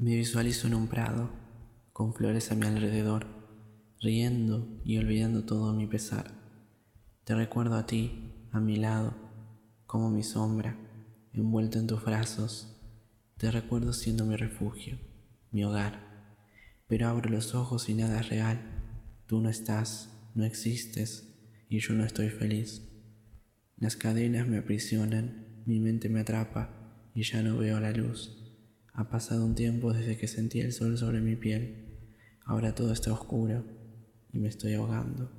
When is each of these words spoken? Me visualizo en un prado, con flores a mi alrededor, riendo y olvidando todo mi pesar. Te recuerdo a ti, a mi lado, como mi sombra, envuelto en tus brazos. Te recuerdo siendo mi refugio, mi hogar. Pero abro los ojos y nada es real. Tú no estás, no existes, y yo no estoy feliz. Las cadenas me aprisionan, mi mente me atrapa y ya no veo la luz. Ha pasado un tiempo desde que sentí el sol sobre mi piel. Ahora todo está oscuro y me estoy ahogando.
Me 0.00 0.14
visualizo 0.14 0.68
en 0.68 0.76
un 0.76 0.86
prado, 0.86 1.28
con 1.92 2.14
flores 2.14 2.52
a 2.52 2.54
mi 2.54 2.68
alrededor, 2.68 3.26
riendo 4.00 4.80
y 4.84 4.96
olvidando 4.96 5.42
todo 5.44 5.72
mi 5.72 5.88
pesar. 5.88 6.30
Te 7.24 7.34
recuerdo 7.34 7.74
a 7.74 7.84
ti, 7.84 8.46
a 8.52 8.60
mi 8.60 8.76
lado, 8.76 9.16
como 9.86 10.08
mi 10.08 10.22
sombra, 10.22 10.78
envuelto 11.32 11.80
en 11.80 11.88
tus 11.88 12.04
brazos. 12.04 12.80
Te 13.38 13.50
recuerdo 13.50 13.92
siendo 13.92 14.24
mi 14.24 14.36
refugio, 14.36 15.00
mi 15.50 15.64
hogar. 15.64 16.36
Pero 16.86 17.08
abro 17.08 17.28
los 17.28 17.56
ojos 17.56 17.88
y 17.88 17.94
nada 17.94 18.20
es 18.20 18.28
real. 18.28 18.60
Tú 19.26 19.40
no 19.40 19.48
estás, 19.48 20.16
no 20.36 20.44
existes, 20.44 21.34
y 21.68 21.80
yo 21.80 21.94
no 21.94 22.04
estoy 22.04 22.30
feliz. 22.30 22.88
Las 23.76 23.96
cadenas 23.96 24.46
me 24.46 24.58
aprisionan, 24.58 25.64
mi 25.66 25.80
mente 25.80 26.08
me 26.08 26.20
atrapa 26.20 27.10
y 27.16 27.24
ya 27.24 27.42
no 27.42 27.58
veo 27.58 27.80
la 27.80 27.90
luz. 27.90 28.47
Ha 28.98 29.08
pasado 29.08 29.46
un 29.46 29.54
tiempo 29.54 29.92
desde 29.92 30.18
que 30.18 30.26
sentí 30.26 30.58
el 30.58 30.72
sol 30.72 30.98
sobre 30.98 31.20
mi 31.20 31.36
piel. 31.36 31.86
Ahora 32.44 32.74
todo 32.74 32.92
está 32.92 33.12
oscuro 33.12 33.64
y 34.32 34.40
me 34.40 34.48
estoy 34.48 34.74
ahogando. 34.74 35.30